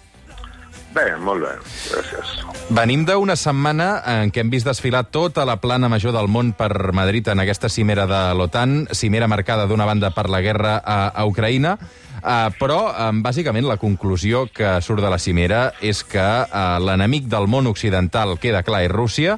Bé, 0.95 1.09
molt 1.19 1.43
bé, 1.43 1.51
gràcies. 1.91 2.29
Venim 2.75 3.03
d'una 3.05 3.35
setmana 3.35 3.87
en 4.07 4.31
què 4.31 4.39
hem 4.41 4.51
vist 4.53 4.67
desfilar 4.67 5.03
tota 5.11 5.43
la 5.45 5.57
plana 5.59 5.89
major 5.91 6.13
del 6.15 6.29
món 6.31 6.53
per 6.55 6.71
Madrid 6.95 7.27
en 7.33 7.41
aquesta 7.43 7.67
cimera 7.69 8.05
de 8.07 8.21
l'OTAN, 8.37 8.87
cimera 8.95 9.27
marcada 9.27 9.67
d'una 9.67 9.85
banda 9.85 10.13
per 10.15 10.29
la 10.31 10.39
guerra 10.41 10.77
a, 10.79 10.97
a 11.11 11.25
Ucraïna, 11.27 11.75
uh, 11.75 12.47
però 12.55 12.79
uh, 12.87 13.09
bàsicament 13.25 13.67
la 13.67 13.75
conclusió 13.81 14.45
que 14.47 14.77
surt 14.81 15.03
de 15.03 15.11
la 15.11 15.19
cimera 15.19 15.65
és 15.83 15.99
que 16.07 16.23
uh, 16.23 16.77
l'enemic 16.79 17.27
del 17.27 17.49
món 17.51 17.67
occidental 17.67 18.37
queda 18.39 18.63
clar 18.63 18.85
és 18.87 18.93
Rússia, 18.93 19.35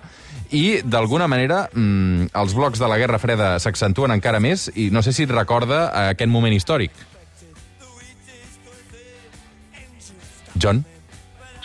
i, 0.53 0.79
d'alguna 0.85 1.25
manera, 1.27 1.65
mm, 1.73 2.29
els 2.37 2.53
blocs 2.55 2.79
de 2.79 2.87
la 2.87 2.99
Guerra 3.01 3.19
Freda 3.19 3.55
s'accentuen 3.59 4.13
encara 4.13 4.39
més 4.39 4.69
i 4.75 4.91
no 4.93 5.01
sé 5.01 5.11
si 5.11 5.25
et 5.25 5.33
recorda 5.33 5.87
aquest 6.11 6.29
moment 6.31 6.53
històric. 6.53 6.93
John? 10.57 10.85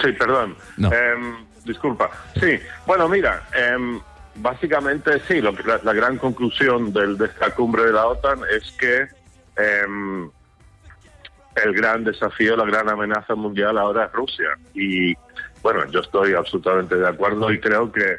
Sí, 0.03 0.13
perdón. 0.13 0.57
No. 0.77 0.93
Em, 0.93 1.47
disculpa. 1.65 2.11
Sí, 2.39 2.59
bueno, 2.87 3.09
mira, 3.09 3.43
em, 3.55 4.01
básicamente 4.37 5.21
sí, 5.21 5.41
lo 5.41 5.55
que, 5.55 5.63
la, 5.63 5.81
la 5.83 5.93
gran 5.93 6.19
conclusión 6.19 6.93
del, 6.93 7.17
de 7.17 7.27
esta 7.27 7.51
cumbre 7.55 7.85
de 7.85 7.93
la 7.93 8.07
OTAN 8.07 8.41
es 8.51 8.73
que 8.73 9.07
em, 9.57 10.31
el 11.57 11.75
gran 11.75 12.05
desafío, 12.05 12.57
la 12.57 12.65
gran 12.65 12.89
amenaza 12.89 13.35
mundial 13.35 13.79
ahora 13.79 14.07
es 14.07 14.13
Rusia. 14.13 14.57
Y 14.75 15.15
bueno, 15.63 15.85
yo 15.91 16.01
estoy 16.01 16.35
absolutamente 16.35 16.97
de 16.97 17.09
acuerdo 17.09 17.53
y 17.53 17.61
creo 17.61 17.93
que 17.93 18.17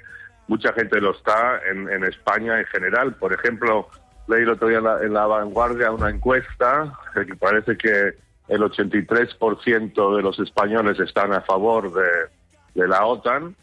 mucha 0.48 0.72
gente 0.74 1.02
lo 1.02 1.12
está 1.12 1.60
en, 1.70 1.90
en 1.90 2.04
España 2.04 2.60
en 2.60 2.66
general. 2.66 3.16
Por 3.16 3.34
ejemplo, 3.34 3.90
leí 4.28 4.44
el 4.44 4.50
otro 4.50 4.68
día 4.68 4.78
en 4.78 4.84
la, 4.84 5.02
en 5.02 5.14
la 5.14 5.26
vanguardia 5.26 5.92
una 5.92 6.10
encuesta 6.10 6.94
eh, 7.16 7.26
que 7.26 7.36
parece 7.36 7.78
que 7.78 8.14
el 8.54 8.62
83% 8.62 10.16
de 10.16 10.22
los 10.22 10.40
españoles 10.40 11.00
están 11.00 11.34
a 11.34 11.42
favor 11.42 11.92
de, 11.94 12.82
de 12.82 12.88
la 12.88 13.06
OTAN 13.06 13.56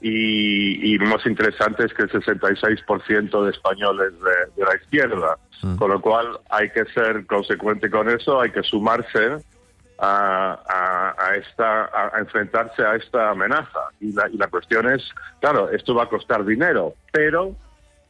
y, 0.00 0.94
y 0.94 0.98
lo 0.98 1.06
más 1.06 1.24
interesante 1.26 1.84
es 1.86 1.94
que 1.94 2.02
el 2.02 2.10
66% 2.10 3.44
de 3.44 3.50
españoles 3.50 4.12
de, 4.20 4.62
de 4.62 4.64
la 4.64 4.76
izquierda. 4.76 5.38
Con 5.78 5.90
lo 5.90 6.00
cual 6.00 6.40
hay 6.50 6.70
que 6.70 6.84
ser 6.86 7.24
consecuente 7.26 7.88
con 7.88 8.08
eso, 8.08 8.40
hay 8.40 8.50
que 8.50 8.64
sumarse 8.64 9.36
a, 9.96 10.58
a, 10.68 11.14
a 11.16 11.36
esta, 11.36 11.84
a, 11.84 12.16
a 12.16 12.18
enfrentarse 12.18 12.82
a 12.82 12.96
esta 12.96 13.30
amenaza. 13.30 13.78
Y 14.00 14.10
la, 14.10 14.28
y 14.28 14.38
la 14.38 14.48
cuestión 14.48 14.92
es, 14.92 15.08
claro, 15.40 15.70
esto 15.70 15.94
va 15.94 16.02
a 16.02 16.08
costar 16.08 16.44
dinero, 16.44 16.94
pero 17.12 17.54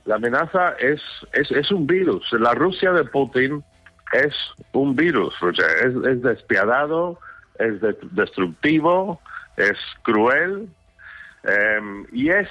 la 0.06 0.14
amenaza 0.14 0.76
es, 0.78 1.02
es, 1.34 1.50
es 1.50 1.70
un 1.70 1.86
virus. 1.86 2.26
La 2.32 2.54
Rusia 2.54 2.90
de 2.92 3.04
Putin 3.04 3.62
es 4.12 4.34
un 4.72 4.94
virus, 4.94 5.38
Roger. 5.40 5.66
Es, 5.84 5.94
es 6.06 6.22
despiadado, 6.22 7.18
es 7.58 7.80
de- 7.80 7.96
destructivo, 8.12 9.20
es 9.56 9.76
cruel 10.02 10.68
em, 11.44 12.06
y 12.12 12.30
es, 12.30 12.48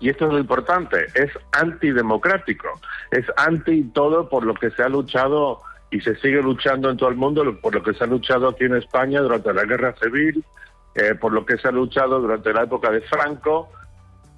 y 0.00 0.08
esto 0.08 0.26
es 0.26 0.32
lo 0.32 0.38
importante, 0.38 1.06
es 1.14 1.30
antidemocrático, 1.52 2.68
es 3.10 3.24
anti 3.36 3.84
todo 3.92 4.28
por 4.28 4.44
lo 4.44 4.54
que 4.54 4.70
se 4.70 4.82
ha 4.82 4.88
luchado 4.88 5.60
y 5.90 6.00
se 6.00 6.14
sigue 6.16 6.42
luchando 6.42 6.88
en 6.90 6.96
todo 6.96 7.08
el 7.08 7.16
mundo, 7.16 7.44
por 7.60 7.74
lo 7.74 7.82
que 7.82 7.94
se 7.94 8.04
ha 8.04 8.06
luchado 8.06 8.48
aquí 8.48 8.64
en 8.64 8.76
España 8.76 9.20
durante 9.20 9.52
la 9.52 9.64
guerra 9.64 9.94
civil, 10.00 10.44
eh, 10.94 11.14
por 11.14 11.32
lo 11.32 11.44
que 11.44 11.56
se 11.58 11.68
ha 11.68 11.72
luchado 11.72 12.20
durante 12.20 12.52
la 12.52 12.62
época 12.62 12.90
de 12.90 13.00
Franco. 13.02 13.68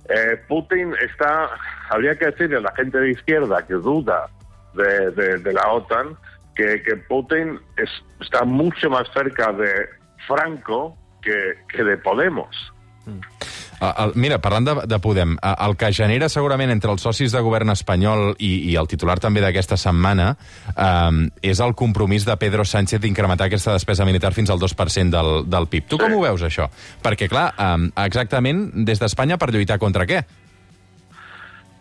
Eh, 0.09 0.41
Putin 0.49 0.95
está, 1.01 1.49
habría 1.91 2.19
que 2.19 2.27
decirle 2.27 2.57
a 2.57 2.61
la 2.61 2.75
gente 2.75 2.99
de 2.99 3.11
izquierda 3.11 3.67
que 3.67 3.75
duda 3.75 4.29
de, 4.75 5.11
de- 5.13 5.39
de 5.39 5.53
la 5.53 5.69
OTAN 5.73 6.17
que, 6.57 6.83
que 6.83 6.97
Putin 7.09 7.59
es- 7.77 8.03
está 8.21 8.45
mucho 8.45 8.91
más 8.91 9.09
cerca 9.15 9.53
de 9.53 9.71
Franco 10.27 10.97
que, 11.23 11.35
que 11.69 11.83
de 11.85 11.97
Podemos. 11.99 12.55
El, 13.83 14.13
mira, 14.15 14.37
parlant 14.39 14.63
de, 14.69 14.75
de 14.87 14.99
Podem, 15.03 15.33
el 15.43 15.73
que 15.77 15.89
genera 15.93 16.29
segurament 16.31 16.71
entre 16.71 16.93
els 16.93 17.03
socis 17.03 17.33
de 17.35 17.41
govern 17.43 17.73
espanyol 17.75 18.37
i, 18.39 18.53
i 18.71 18.77
el 18.79 18.87
titular 18.87 19.17
també 19.19 19.43
d'aquesta 19.43 19.75
setmana 19.81 20.37
um, 20.77 21.25
és 21.43 21.59
el 21.59 21.75
compromís 21.75 22.23
de 22.29 22.37
Pedro 22.39 22.63
Sánchez 22.63 23.01
d'incrementar 23.03 23.49
aquesta 23.51 23.75
despesa 23.75 24.07
militar 24.07 24.31
fins 24.37 24.55
al 24.55 24.63
2% 24.63 25.11
del, 25.11 25.33
del 25.51 25.67
PIB. 25.67 25.89
Tu 25.91 25.99
Sí. 25.99 26.03
com 26.05 26.15
ho 26.15 26.23
veus, 26.23 26.45
això? 26.47 26.69
Perquè, 27.03 27.27
clar, 27.33 27.49
um, 27.59 27.89
exactament 28.05 28.69
des 28.87 29.03
d'Espanya 29.03 29.35
per 29.37 29.51
lluitar 29.51 29.81
contra 29.83 30.07
què? 30.07 30.23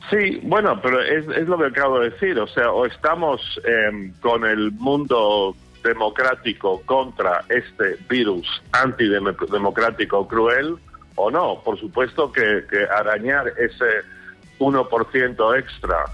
Sí, 0.09 0.39
bueno, 0.44 0.79
pero 0.81 1.01
es, 1.01 1.28
es 1.28 1.47
lo 1.47 1.57
que 1.57 1.66
acabo 1.66 2.00
de 2.00 2.09
decir. 2.09 2.39
O 2.39 2.47
sea, 2.47 2.72
o 2.72 2.85
estamos 2.85 3.41
eh, 3.63 4.12
con 4.22 4.45
el 4.45 4.72
mundo 4.72 5.56
democrático 5.84 6.81
contra 6.85 7.44
este 7.50 7.97
virus 8.09 8.47
antidemocrático 8.72 10.28
cruel 10.28 10.78
o 11.16 11.31
no. 11.31 11.61
Por 11.63 11.79
supuesto 11.79 12.31
que, 12.31 12.66
que 12.69 12.84
arañar 12.84 13.47
ese 13.57 14.01
1% 14.59 15.59
extra 15.59 16.06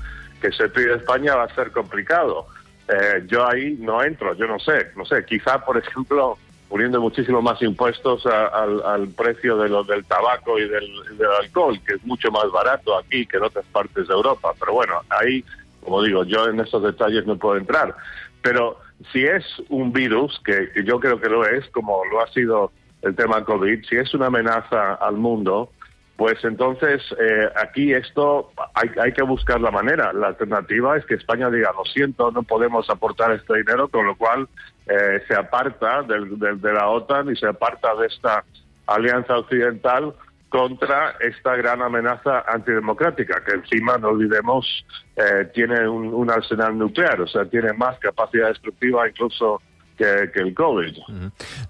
que 0.41 0.51
se 0.51 0.69
pide 0.69 0.95
España 0.95 1.35
va 1.35 1.43
a 1.43 1.55
ser 1.55 1.71
complicado. 1.71 2.47
Eh, 2.87 3.25
yo 3.27 3.45
ahí 3.45 3.77
no 3.79 4.01
entro, 4.01 4.33
yo 4.35 4.47
no 4.47 4.59
sé, 4.59 4.91
no 4.95 5.03
sé, 5.03 5.25
quizá, 5.25 5.63
por 5.65 5.77
ejemplo, 5.77 6.37
poniendo 6.69 6.99
muchísimo 6.99 7.41
más 7.41 7.61
impuestos 7.61 8.25
al, 8.25 9.07
precio 9.09 9.57
de 9.57 9.69
lo, 9.69 9.83
del 9.83 10.05
tabaco 10.05 10.59
y 10.59 10.67
del, 10.67 10.85
y 11.13 11.15
del 11.15 11.31
alcohol, 11.41 11.79
que 11.85 11.95
es 11.95 12.05
mucho 12.05 12.29
más 12.31 12.51
barato 12.51 12.97
aquí 12.97 13.25
que 13.25 13.37
en 13.37 13.43
otras 13.43 13.65
partes 13.65 14.07
de 14.07 14.13
Europa. 14.13 14.53
Pero 14.59 14.73
bueno, 14.73 15.01
ahí, 15.09 15.43
como 15.83 16.03
digo, 16.03 16.23
yo 16.25 16.47
en 16.47 16.59
esos 16.59 16.83
detalles 16.83 17.25
no 17.25 17.37
puedo 17.37 17.57
entrar. 17.57 17.95
Pero 18.41 18.79
si 19.11 19.23
es 19.23 19.43
un 19.69 19.93
virus, 19.93 20.39
que, 20.43 20.69
que 20.71 20.83
yo 20.83 20.99
creo 20.99 21.19
que 21.19 21.29
lo 21.29 21.45
es, 21.45 21.67
como 21.69 22.03
lo 22.11 22.21
ha 22.21 22.27
sido 22.27 22.71
el 23.01 23.15
tema 23.15 23.43
COVID, 23.43 23.85
si 23.85 23.95
es 23.95 24.13
una 24.13 24.27
amenaza 24.27 24.95
al 24.95 25.15
mundo, 25.15 25.71
pues 26.17 26.43
entonces 26.43 27.01
eh, 27.19 27.47
aquí 27.55 27.93
esto 27.93 28.51
hay, 28.73 29.13
que 29.13 29.21
buscar 29.21 29.61
la 29.61 29.69
manera. 29.71 30.11
La 30.13 30.27
alternativa 30.27 30.97
es 30.97 31.05
que 31.05 31.13
España 31.13 31.49
diga, 31.49 31.71
lo 31.77 31.85
siento, 31.85 32.31
no 32.31 32.41
podemos 32.43 32.89
aportar 32.89 33.31
este 33.33 33.57
dinero, 33.57 33.87
con 33.87 34.05
lo 34.07 34.15
cual 34.15 34.47
eh, 34.87 35.21
se 35.27 35.35
aparta 35.35 36.01
del- 36.03 36.39
del- 36.39 36.59
de 36.59 36.73
la 36.73 36.89
OTAN 36.89 37.29
y 37.31 37.35
se 37.35 37.47
aparta 37.47 37.93
de 37.95 38.07
esta 38.07 38.43
alianza 38.87 39.37
occidental 39.37 40.13
contra 40.49 41.15
esta 41.19 41.55
gran 41.57 41.81
amenaza 41.81 42.43
antidemocrática, 42.47 43.43
que 43.45 43.51
encima, 43.55 43.97
no 43.97 44.07
olvidemos, 44.09 44.85
eh, 45.17 45.45
tiene 45.53 45.87
un, 45.87 46.13
un 46.13 46.31
arsenal 46.31 46.77
nuclear, 46.77 47.19
o 47.21 47.27
sea, 47.27 47.45
tiene 47.45 47.73
más 47.73 47.99
capacidad 47.99 48.47
destructiva 48.47 49.07
incluso 49.07 49.61
que, 49.97 50.29
que 50.33 50.39
el 50.45 50.53
COVID. 50.55 50.99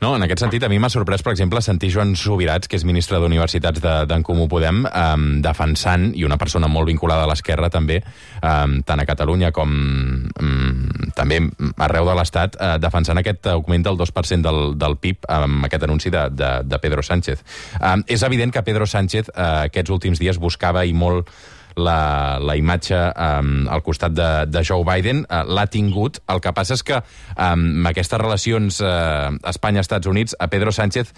No, 0.01 0.15
en 0.17 0.23
aquest 0.25 0.43
sentit, 0.43 0.63
a 0.63 0.69
mi 0.69 0.77
m'ha 0.79 0.89
sorprès, 0.91 1.23
per 1.25 1.31
exemple, 1.33 1.61
sentir 1.65 1.89
Joan 1.93 2.15
Subirats, 2.19 2.67
que 2.67 2.75
és 2.77 2.85
ministre 2.85 3.19
d'Universitats 3.23 3.81
de- 3.81 4.05
d'en 4.09 4.23
Comú 4.27 4.47
Podem, 4.51 4.83
um, 4.85 5.25
defensant, 5.41 6.11
i 6.15 6.25
una 6.27 6.37
persona 6.37 6.67
molt 6.67 6.87
vinculada 6.91 7.23
a 7.23 7.31
l'esquerra 7.31 7.69
també, 7.73 8.01
um, 8.43 8.81
tant 8.83 8.99
a 8.99 9.05
Catalunya 9.09 9.51
com 9.55 9.71
um, 9.71 11.09
també 11.15 11.39
arreu 11.77 12.05
de 12.11 12.15
l'Estat, 12.19 12.55
uh, 12.59 12.75
defensant 12.79 13.17
aquest 13.17 13.47
augment 13.55 13.83
del 13.87 13.97
2% 13.97 14.41
del, 14.43 14.77
del 14.77 14.97
PIB 15.01 15.27
amb 15.29 15.65
aquest 15.65 15.83
anunci 15.87 16.09
de, 16.13 16.27
de, 16.29 16.51
de 16.67 16.79
Pedro 16.83 17.03
Sánchez. 17.03 17.43
Um, 17.81 18.03
és 18.07 18.23
evident 18.27 18.51
que 18.53 18.63
Pedro 18.67 18.85
Sánchez 18.87 19.29
uh, 19.33 19.63
aquests 19.67 19.93
últims 19.93 20.19
dies 20.19 20.37
buscava 20.39 20.85
i 20.85 20.93
molt 20.93 21.29
la, 21.77 22.39
la 22.41 22.55
imatge 22.57 22.97
um, 23.13 23.67
al 23.69 23.83
costat 23.85 24.11
de, 24.17 24.27
de 24.49 24.63
Joe 24.65 24.83
Biden 24.87 25.23
uh, 25.29 25.43
l'ha 25.47 25.67
tingut. 25.69 26.19
El 26.27 26.41
que 26.41 26.51
passa 26.57 26.73
és 26.77 26.83
que 26.83 26.97
um, 26.99 27.85
aquestes 27.89 28.19
relacions 28.21 28.81
uh, 28.81 29.31
Espanya-Estats 29.53 30.09
Units, 30.09 30.35
a 30.39 30.49
Pedro 30.51 30.73
Sánchez 30.73 31.13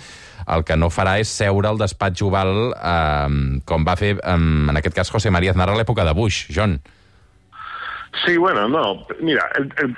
el 0.50 0.64
que 0.66 0.76
no 0.80 0.88
farà 0.90 1.18
és 1.22 1.30
seure 1.30 1.68
al 1.70 1.78
despatx 1.78 2.24
oval 2.26 2.54
um, 2.74 3.60
com 3.70 3.84
va 3.86 3.96
fer, 4.00 4.16
um, 4.24 4.70
en 4.72 4.78
aquest 4.80 4.96
cas, 4.98 5.12
José 5.14 5.30
María 5.32 5.52
Aznar 5.56 5.70
a 5.70 5.76
l'època 5.78 6.06
de 6.08 6.14
Bush, 6.18 6.48
John. 6.56 6.80
Sí, 8.26 8.38
bueno, 8.38 8.68
no. 8.68 9.06
Mira, 9.22 9.44
el- 9.58 9.74
el- 9.84 9.98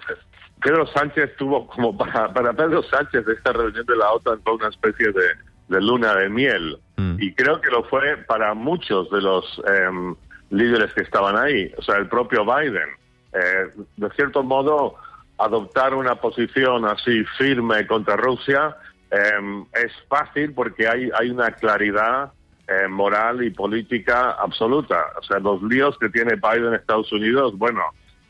Pedro 0.61 0.85
Sánchez 0.93 1.35
tuvo 1.37 1.65
como 1.65 1.97
para, 1.97 2.31
para 2.33 2.53
Pedro 2.53 2.83
Sánchez 2.83 3.25
esta 3.27 3.51
reunión 3.51 3.85
de 3.85 3.95
la 3.95 4.11
OTAN 4.11 4.39
fue 4.43 4.53
una 4.53 4.67
especie 4.67 5.07
de, 5.07 5.27
de 5.69 5.81
luna 5.81 6.13
de 6.13 6.29
miel. 6.29 6.77
Mm. 6.97 7.15
Y 7.19 7.33
creo 7.33 7.59
que 7.61 7.71
lo 7.71 7.83
fue 7.85 8.17
para 8.27 8.53
muchos 8.53 9.09
de 9.09 9.21
los 9.21 9.45
em, 9.65 10.15
líderes 10.51 10.93
que 10.93 11.01
estaban 11.01 11.35
ahí. 11.37 11.73
O 11.77 11.81
sea, 11.81 11.97
el 11.97 12.07
propio 12.07 12.45
Biden. 12.45 12.89
Eh, 13.33 13.71
de 13.97 14.09
cierto 14.11 14.43
modo, 14.43 14.95
adoptar 15.37 15.95
una 15.95 16.15
posición 16.15 16.85
así 16.85 17.23
firme 17.37 17.87
contra 17.87 18.15
Rusia 18.15 18.75
em, 19.09 19.65
es 19.73 19.91
fácil 20.07 20.53
porque 20.53 20.87
hay, 20.87 21.09
hay 21.17 21.29
una 21.29 21.51
claridad 21.51 22.31
eh, 22.67 22.87
moral 22.87 23.43
y 23.43 23.49
política 23.49 24.31
absoluta. 24.31 24.97
O 25.19 25.23
sea, 25.23 25.39
los 25.39 25.61
líos 25.63 25.97
que 25.97 26.09
tiene 26.09 26.35
Biden 26.35 26.67
en 26.67 26.73
Estados 26.75 27.11
Unidos, 27.11 27.57
bueno, 27.57 27.81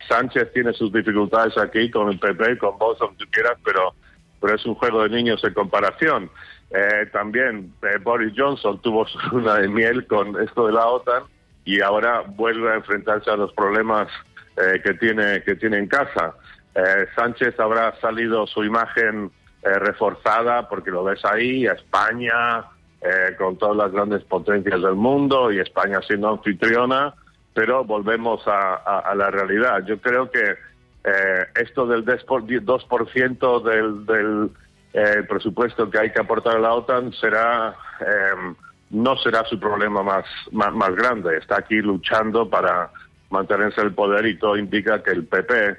Sánchez 0.07 0.51
tiene 0.53 0.73
sus 0.73 0.91
dificultades 0.91 1.57
aquí 1.57 1.91
con 1.91 2.09
el 2.09 2.19
PP, 2.19 2.57
con 2.57 2.77
vos, 2.77 2.97
como 2.97 3.13
tú 3.17 3.25
quieras, 3.31 3.57
pero, 3.63 3.93
pero 4.39 4.55
es 4.55 4.65
un 4.65 4.75
juego 4.75 5.03
de 5.03 5.09
niños 5.09 5.43
en 5.43 5.53
comparación. 5.53 6.29
Eh, 6.71 7.07
también 7.11 7.73
eh, 7.83 7.97
Boris 8.01 8.33
Johnson 8.35 8.79
tuvo 8.81 9.05
su 9.07 9.19
luna 9.31 9.55
de 9.55 9.67
miel 9.67 10.07
con 10.07 10.41
esto 10.41 10.67
de 10.67 10.73
la 10.73 10.87
OTAN 10.87 11.23
y 11.65 11.81
ahora 11.81 12.23
vuelve 12.25 12.71
a 12.71 12.75
enfrentarse 12.75 13.29
a 13.29 13.35
los 13.35 13.53
problemas 13.53 14.07
eh, 14.57 14.81
que 14.83 14.93
tiene 14.95 15.43
que 15.43 15.55
tiene 15.55 15.77
en 15.77 15.87
casa. 15.87 16.35
Eh, 16.73 17.05
Sánchez 17.15 17.59
habrá 17.59 17.93
salido 17.99 18.47
su 18.47 18.63
imagen 18.63 19.31
eh, 19.63 19.79
reforzada 19.79 20.67
porque 20.69 20.91
lo 20.91 21.03
ves 21.03 21.23
ahí, 21.25 21.65
España 21.65 22.65
eh, 23.01 23.35
con 23.37 23.57
todas 23.57 23.75
las 23.75 23.91
grandes 23.91 24.23
potencias 24.23 24.81
del 24.81 24.95
mundo 24.95 25.51
y 25.51 25.59
España 25.59 25.99
siendo 26.07 26.29
anfitriona, 26.29 27.13
pero 27.53 27.83
volvemos 27.83 28.41
a, 28.47 29.13
la 29.15 29.29
realidad. 29.29 29.83
Yo 29.85 29.99
creo 29.99 30.29
que 30.31 30.55
esto 31.55 31.87
del 31.87 32.05
10 32.05 32.23
por- 32.25 32.43
2% 32.43 33.63
del, 33.63 34.05
del 34.05 35.25
presupuesto 35.27 35.89
que 35.89 35.97
hay 35.97 36.11
que 36.11 36.21
aportar 36.21 36.57
a 36.57 36.59
la 36.59 36.73
OTAN 36.73 37.11
será 37.13 37.75
no 38.91 39.15
será 39.17 39.43
su 39.45 39.59
problema 39.59 40.03
más, 40.03 40.25
más, 40.51 40.73
más 40.73 40.95
grande. 40.95 41.37
Está 41.37 41.57
aquí 41.59 41.75
luchando 41.75 42.49
para 42.49 42.91
mantenerse 43.29 43.81
el 43.81 43.93
poder 43.93 44.25
y 44.25 44.37
todo 44.37 44.57
indica 44.57 45.01
que 45.01 45.11
el 45.11 45.25
PP 45.25 45.77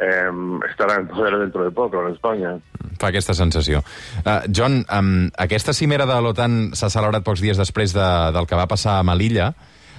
eh, 0.00 0.30
estarà 0.70 1.00
en 1.00 1.08
poder 1.08 1.38
dentro 1.38 1.64
de 1.64 1.70
poco 1.70 2.02
en 2.02 2.14
Espanya. 2.14 2.56
Fa 2.98 3.10
aquesta 3.10 3.34
sensació. 3.34 3.82
Uh, 4.22 4.46
John, 4.54 4.84
um, 4.86 5.28
aquesta 5.38 5.74
cimera 5.74 6.06
de 6.06 6.18
l'OTAN 6.22 6.74
s'ha 6.78 6.90
celebrat 6.90 7.26
pocs 7.26 7.42
dies 7.42 7.58
després 7.58 7.94
de, 7.94 8.08
del 8.34 8.46
que 8.46 8.58
va 8.58 8.68
passar 8.70 8.98
a 8.98 9.06
Melilla. 9.06 9.52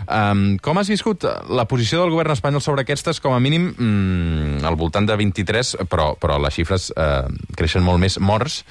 Um, 0.05 0.57
com 0.61 0.77
has 0.77 0.89
viscut 0.91 1.25
la 1.49 1.65
posició 1.69 2.03
del 2.03 2.11
govern 2.13 2.35
espanyol 2.35 2.61
sobre 2.61 2.83
aquestes, 2.85 3.19
com 3.23 3.33
a 3.33 3.39
mínim, 3.41 3.71
mm, 3.73 4.65
al 4.65 4.77
voltant 4.77 5.07
de 5.09 5.15
23, 5.17 5.75
però, 5.89 6.11
però 6.21 6.37
les 6.41 6.53
xifres 6.53 6.91
uh, 6.93 7.25
creixen 7.57 7.83
molt 7.85 8.01
més 8.01 8.19
morts, 8.19 8.61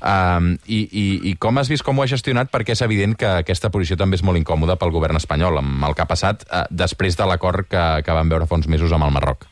um, 0.00 0.52
i, 0.66 0.82
i, 0.84 1.06
i 1.30 1.36
com 1.40 1.58
has 1.58 1.70
vist 1.72 1.86
com 1.86 1.98
ho 1.98 2.04
ha 2.04 2.10
gestionat, 2.10 2.52
perquè 2.52 2.76
és 2.76 2.84
evident 2.84 3.16
que 3.16 3.30
aquesta 3.44 3.72
posició 3.72 3.96
també 3.96 4.20
és 4.20 4.26
molt 4.26 4.40
incòmoda 4.40 4.76
pel 4.76 4.92
govern 4.92 5.16
espanyol, 5.16 5.62
amb 5.62 5.88
el 5.88 5.96
que 5.96 6.04
ha 6.04 6.10
passat 6.10 6.44
uh, 6.50 6.66
després 6.70 7.16
de 7.16 7.28
l'acord 7.28 7.64
que, 7.68 7.86
que 8.04 8.18
van 8.20 8.28
veure 8.28 8.50
fa 8.50 8.60
uns 8.60 8.68
mesos 8.68 8.92
amb 8.92 9.08
el 9.08 9.16
Marroc. 9.16 9.48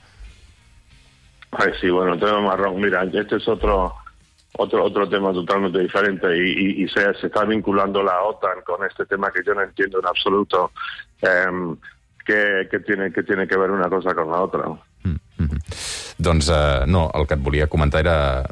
Ay, 1.53 1.73
sí, 1.81 1.91
bueno, 1.91 2.15
el 2.15 2.21
tema 2.21 2.41
marrón, 2.41 2.81
mira, 2.81 3.03
este 3.03 3.37
es 3.37 3.49
otro 3.49 4.00
otro 4.59 4.85
otro 4.85 5.09
tema 5.09 5.33
totalmente 5.33 5.79
diferente 5.79 6.27
y, 6.37 6.83
y- 6.83 6.89
se, 6.89 7.11
está 7.11 7.45
vinculando 7.45 8.03
la 8.03 8.23
OTAN 8.23 8.63
con 8.65 8.85
este 8.85 9.07
tema 9.07 9.31
que 9.31 9.43
yo 9.45 9.55
no 9.55 9.63
entiendo 9.63 10.01
en 10.01 10.07
absoluto 10.07 10.73
em, 11.23 11.77
que, 12.25 12.69
tiene 12.81 13.13
que 13.13 13.23
tiene 13.23 13.47
que 13.47 13.57
ver 13.57 13.71
una 13.71 13.89
cosa 13.89 14.15
con 14.15 14.31
la 14.31 14.41
otra. 14.41 14.65
Doncs 16.19 16.51
eh, 16.53 16.85
no, 16.87 17.11
el 17.15 17.27
que 17.27 17.35
et 17.35 17.69
comentar 17.69 18.01
era 18.01 18.45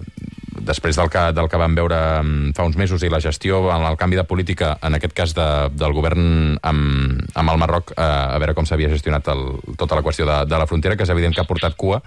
després 0.69 0.97
del 1.01 1.09
que, 1.11 1.23
del 1.35 1.49
que 1.49 1.59
vam 1.61 1.75
veure 1.75 1.97
mm, 2.23 2.53
fa 2.57 2.67
uns 2.69 2.77
mesos 2.79 3.03
i 3.03 3.11
la 3.11 3.21
gestió, 3.25 3.63
en 3.75 3.87
el 3.89 3.97
canvi 3.99 4.17
de 4.21 4.25
política, 4.29 4.75
en 4.85 4.95
aquest 4.99 5.15
cas 5.17 5.33
de, 5.37 5.47
del 5.75 5.95
govern 5.97 6.59
amb, 6.63 7.25
amb 7.35 7.53
el 7.55 7.59
Marroc, 7.59 7.95
eh, 7.97 8.03
a 8.05 8.37
veure 8.39 8.55
com 8.55 8.69
s'havia 8.69 8.91
gestionat 8.93 9.27
el, 9.33 9.43
tota 9.81 9.97
la 9.99 10.05
qüestió 10.07 10.27
de, 10.29 10.39
de 10.51 10.61
la 10.61 10.67
frontera, 10.71 10.97
que 10.97 11.07
és 11.09 11.13
evident 11.15 11.35
que 11.35 11.43
ha 11.43 11.49
portat 11.49 11.75
cua 11.81 12.03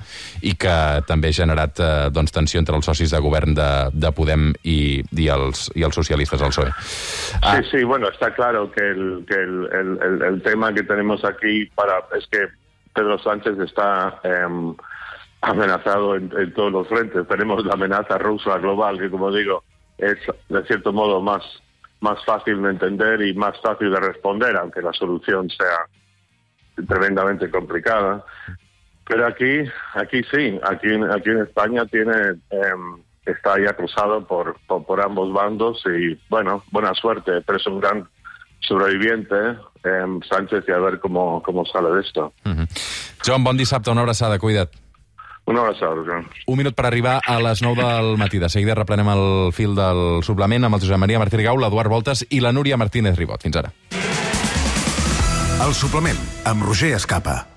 i 0.46 0.54
que 0.56 0.76
també 1.10 1.34
ha 1.34 1.38
generat 1.42 1.82
eh, 1.82 1.92
doncs, 2.14 2.32
tensió 2.32 2.62
entre 2.62 2.78
els 2.78 2.86
socis 2.88 3.12
de 3.12 3.20
govern 3.26 3.56
de, 3.58 3.70
de 3.94 4.12
Podem 4.16 4.52
i, 4.64 5.02
i, 5.18 5.28
els, 5.34 5.68
i 5.76 5.84
els 5.88 5.96
socialistes 5.98 6.42
al 6.42 6.54
PSOE. 6.54 6.72
Ah, 7.42 7.58
Sí, 7.62 7.68
sí, 7.80 7.84
bueno, 7.84 8.08
está 8.10 8.34
claro 8.34 8.72
que 8.72 8.82
el, 8.82 9.26
que 9.28 9.36
el, 9.36 9.68
el- 9.74 10.00
el- 10.02 10.22
el 10.30 10.42
tema 10.44 10.74
que 10.74 10.84
tenemos 10.84 11.24
aquí 11.26 11.66
para 11.76 12.00
es 12.18 12.28
que 12.32 12.46
Pedro 12.94 13.18
Sánchez 13.20 13.58
está 13.60 14.20
em, 14.24 14.74
amenazado 15.42 16.16
en, 16.16 16.32
en 16.38 16.54
todos 16.54 16.72
los 16.72 16.88
frentes. 16.88 17.28
Tenemos 17.28 17.66
la 17.66 17.74
amenaza 17.74 18.18
rusa 18.18 18.58
global, 18.60 19.00
que 19.00 19.10
como 19.10 19.32
digo, 19.32 19.64
es 19.98 20.18
de 20.50 20.64
cierto 20.66 20.94
modo 20.94 21.22
más, 21.22 21.44
más 22.00 22.24
fácil 22.26 22.62
de 22.62 22.70
entender 22.70 23.22
y 23.22 23.34
más 23.34 23.60
fácil 23.62 23.92
de 23.92 24.00
responder, 24.00 24.56
aunque 24.58 24.82
la 24.82 24.94
solución 24.94 25.50
sea 25.50 26.86
tremendamente 26.88 27.50
complicada. 27.50 28.24
Pero 29.08 29.28
aquí, 29.28 29.60
aquí 29.96 30.22
sí, 30.32 30.60
aquí, 30.64 30.88
aquí 30.94 31.30
en 31.30 31.42
España 31.42 31.86
tiene 31.86 32.14
em, 32.50 33.04
está 33.26 33.60
ya 33.60 33.74
cruzado 33.74 34.26
por, 34.26 34.58
por, 34.68 34.86
por 34.86 35.02
ambos 35.02 35.34
bandos 35.34 35.84
y 35.86 36.20
bueno, 36.30 36.64
buena 36.72 36.94
suerte, 36.94 37.42
pero 37.46 37.58
es 37.58 37.68
un 37.68 37.80
gran 37.80 38.08
sobreviviente 38.60 39.36
em, 39.84 40.22
Sánchez 40.22 40.64
y 40.68 40.72
a 40.72 40.78
ver 40.78 41.00
cómo, 41.00 41.42
cómo 41.44 41.66
sale 41.66 41.90
de 41.92 42.02
esto. 42.02 42.34
mhm. 42.46 42.68
John, 43.26 43.44
bon 43.44 43.58
dissabte, 43.58 43.92
una 43.92 44.02
abraçada, 44.02 44.40
cuida't. 44.40 44.81
Un 45.52 45.58
abrazo, 45.58 45.94
Joan. 46.06 46.30
Un 46.48 46.58
minut 46.58 46.76
per 46.78 46.86
arribar 46.88 47.20
a 47.28 47.36
les 47.44 47.62
9 47.62 47.84
del 47.84 48.18
matí. 48.18 48.40
De 48.40 48.48
seguida 48.48 48.78
reprenem 48.80 49.12
el 49.12 49.52
fil 49.52 49.76
del 49.76 50.24
suplement 50.24 50.64
amb 50.64 50.80
el 50.80 50.86
Josep 50.86 51.04
Maria 51.04 51.20
Martí 51.20 51.44
Gau, 51.44 51.60
l'Eduard 51.60 51.92
Voltes 51.92 52.24
i 52.30 52.40
la 52.40 52.56
Núria 52.56 52.80
Martínez 52.80 53.20
Ribot. 53.20 53.44
Fins 53.44 53.60
ara. 53.60 53.76
El 55.62 55.76
suplement, 55.76 56.28
amb 56.48 56.64
Roger 56.64 56.96
Escapa. 56.96 57.52